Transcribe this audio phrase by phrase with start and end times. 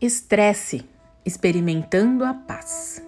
[0.00, 0.84] Estresse,
[1.26, 3.02] experimentando a paz.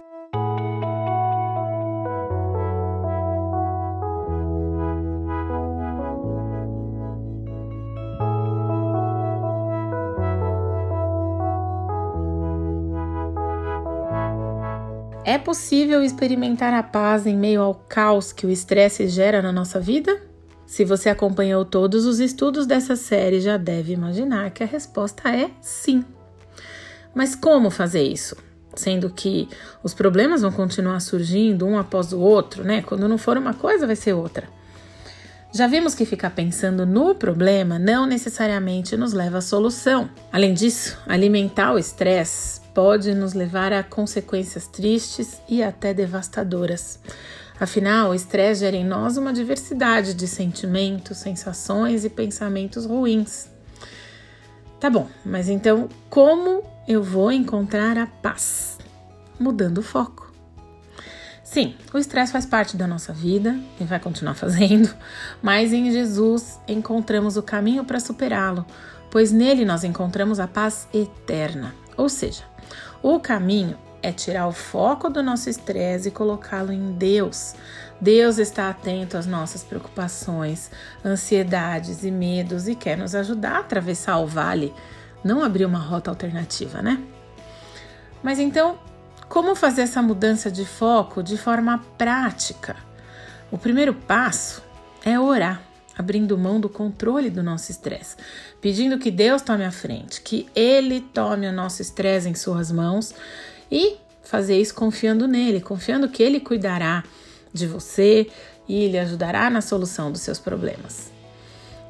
[15.25, 19.79] É possível experimentar a paz em meio ao caos que o estresse gera na nossa
[19.79, 20.21] vida?
[20.67, 25.53] Se você acompanhou todos os estudos dessa série, já deve imaginar que a resposta é
[25.61, 26.05] sim.
[27.15, 28.37] Mas como fazer isso?
[28.75, 29.49] Sendo que
[29.83, 32.83] os problemas vão continuar surgindo um após o outro, né?
[32.83, 34.49] Quando não for uma coisa, vai ser outra.
[35.53, 40.09] Já vimos que ficar pensando no problema não necessariamente nos leva à solução.
[40.33, 47.01] Além disso, alimentar o estresse pode nos levar a consequências tristes e até devastadoras.
[47.59, 53.49] Afinal, o estresse gera em nós uma diversidade de sentimentos, sensações e pensamentos ruins.
[54.81, 58.79] Tá bom, mas então como eu vou encontrar a paz?
[59.39, 60.33] Mudando o foco.
[61.45, 64.89] Sim, o estresse faz parte da nossa vida e vai continuar fazendo,
[65.43, 68.65] mas em Jesus encontramos o caminho para superá-lo,
[69.11, 71.75] pois nele nós encontramos a paz eterna.
[71.95, 72.45] Ou seja,
[73.03, 77.55] o caminho é tirar o foco do nosso estresse e colocá-lo em Deus.
[78.01, 80.71] Deus está atento às nossas preocupações,
[81.05, 84.73] ansiedades e medos e quer nos ajudar a atravessar o vale,
[85.23, 87.03] não abrir uma rota alternativa, né?
[88.23, 88.79] Mas então,
[89.29, 92.77] como fazer essa mudança de foco de forma prática?
[93.51, 94.63] O primeiro passo
[95.05, 95.63] é orar,
[95.97, 98.17] abrindo mão do controle do nosso estresse,
[98.61, 103.15] pedindo que Deus tome a frente, que Ele tome o nosso estresse em Suas mãos
[103.71, 107.03] e fazer isso confiando nele, confiando que ele cuidará
[107.53, 108.29] de você
[108.69, 111.11] e lhe ajudará na solução dos seus problemas.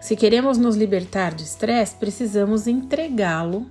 [0.00, 3.67] Se queremos nos libertar do estresse, precisamos entregá-lo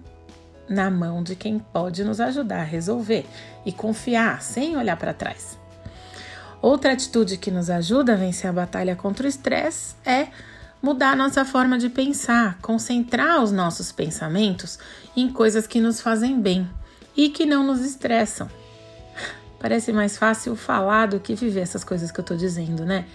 [0.70, 3.26] na mão de quem pode nos ajudar a resolver
[3.66, 5.58] e confiar sem olhar para trás.
[6.62, 10.28] Outra atitude que nos ajuda a vencer a batalha contra o estresse é
[10.82, 14.78] mudar nossa forma de pensar, concentrar os nossos pensamentos
[15.16, 16.70] em coisas que nos fazem bem
[17.18, 18.50] e que não nos estressam.
[19.60, 23.06] Parece mais fácil falar do que viver essas coisas que eu tô dizendo, né?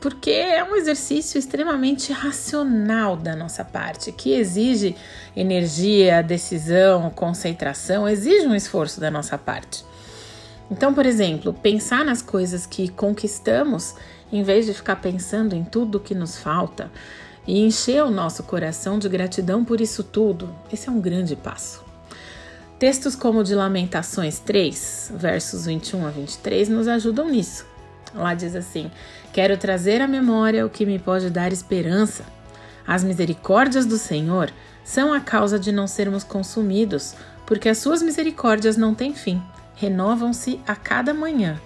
[0.00, 4.96] Porque é um exercício extremamente racional da nossa parte, que exige
[5.34, 9.84] energia, decisão, concentração, exige um esforço da nossa parte.
[10.70, 13.94] Então, por exemplo, pensar nas coisas que conquistamos,
[14.32, 16.90] em vez de ficar pensando em tudo que nos falta,
[17.46, 21.83] e encher o nosso coração de gratidão por isso tudo, esse é um grande passo.
[22.84, 27.64] Textos como o de Lamentações 3, versos 21 a 23, nos ajudam nisso.
[28.14, 28.90] Lá diz assim:
[29.32, 32.26] Quero trazer à memória o que me pode dar esperança.
[32.86, 34.52] As misericórdias do Senhor
[34.84, 37.14] são a causa de não sermos consumidos,
[37.46, 39.42] porque as suas misericórdias não têm fim,
[39.76, 41.58] renovam-se a cada manhã.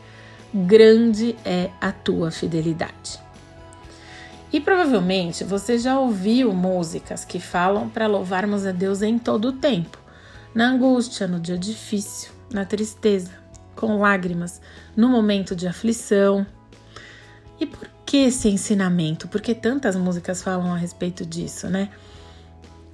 [0.54, 3.18] Grande é a tua fidelidade.
[4.52, 9.52] E provavelmente você já ouviu músicas que falam para louvarmos a Deus em todo o
[9.52, 10.06] tempo
[10.54, 13.30] na angústia, no dia difícil, na tristeza,
[13.74, 14.60] com lágrimas,
[14.96, 16.46] no momento de aflição.
[17.60, 19.28] E por que esse ensinamento?
[19.28, 21.90] Porque tantas músicas falam a respeito disso, né?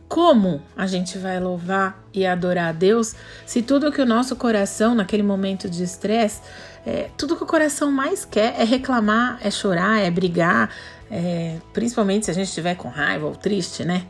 [0.09, 3.15] Como a gente vai louvar e adorar a Deus
[3.47, 6.43] se tudo que o nosso coração, naquele momento de estresse,
[6.87, 10.71] é, tudo que o coração mais quer é reclamar, é chorar, é brigar,
[11.11, 14.07] é, principalmente se a gente estiver com raiva ou triste, né?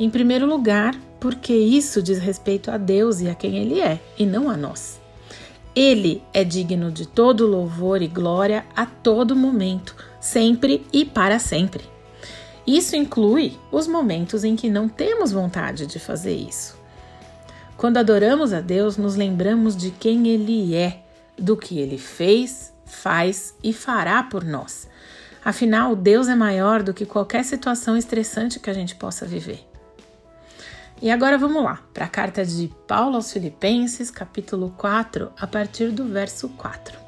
[0.00, 4.24] Em primeiro lugar, porque isso diz respeito a Deus e a quem Ele é, e
[4.24, 4.98] não a nós.
[5.76, 11.84] Ele é digno de todo louvor e glória a todo momento, sempre e para sempre.
[12.66, 16.78] Isso inclui os momentos em que não temos vontade de fazer isso.
[17.76, 21.02] Quando adoramos a Deus, nos lembramos de quem Ele é,
[21.38, 24.88] do que Ele fez, faz e fará por nós.
[25.44, 29.69] Afinal, Deus é maior do que qualquer situação estressante que a gente possa viver.
[31.02, 35.90] E agora vamos lá, para a carta de Paulo aos Filipenses, capítulo 4, a partir
[35.92, 36.98] do verso 4.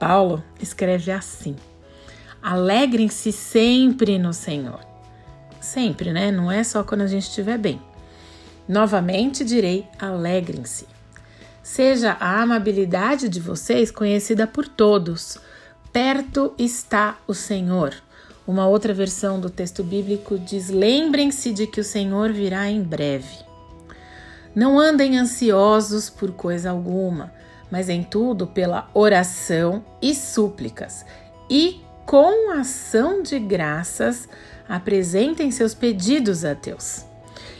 [0.00, 1.54] Paulo escreve assim:
[2.40, 4.80] Alegrem-se sempre no Senhor.
[5.60, 6.32] Sempre, né?
[6.32, 7.78] Não é só quando a gente estiver bem.
[8.66, 10.86] Novamente direi: alegrem-se.
[11.62, 15.36] Seja a amabilidade de vocês conhecida por todos.
[15.92, 17.94] Perto está o Senhor.
[18.46, 23.44] Uma outra versão do texto bíblico diz: Lembrem-se de que o Senhor virá em breve.
[24.54, 27.32] Não andem ansiosos por coisa alguma,
[27.70, 31.04] mas em tudo pela oração e súplicas,
[31.50, 34.28] e com ação de graças
[34.68, 37.04] apresentem seus pedidos a Deus.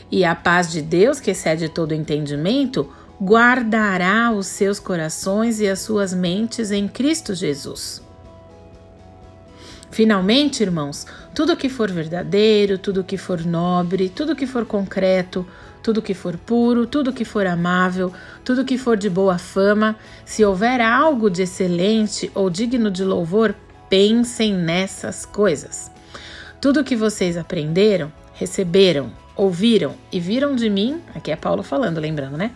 [0.09, 2.89] E a paz de Deus, que excede todo entendimento,
[3.21, 8.06] guardará os seus corações e as suas mentes em Cristo Jesus.
[9.89, 15.47] Finalmente, irmãos, tudo que for verdadeiro, tudo que for nobre, tudo que for concreto,
[15.81, 18.11] tudo que for puro, tudo que for amável,
[18.43, 19.95] tudo que for de boa fama,
[20.25, 23.55] se houver algo de excelente ou digno de louvor,
[23.89, 25.89] pensem nessas coisas.
[26.59, 32.35] Tudo que vocês aprenderam, receberam, ouviram e viram de mim, aqui é Paulo falando, lembrando,
[32.35, 32.51] né?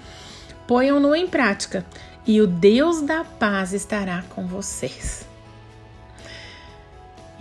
[0.68, 1.86] Ponham-no em prática
[2.28, 5.31] e o Deus da paz estará com vocês.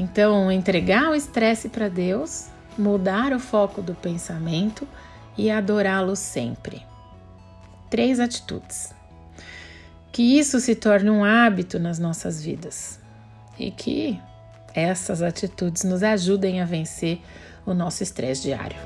[0.00, 2.46] Então, entregar o estresse para Deus,
[2.78, 4.88] mudar o foco do pensamento
[5.36, 6.80] e adorá-lo sempre.
[7.90, 8.94] Três atitudes.
[10.10, 12.98] Que isso se torne um hábito nas nossas vidas
[13.58, 14.18] e que
[14.74, 17.20] essas atitudes nos ajudem a vencer
[17.66, 18.78] o nosso estresse diário.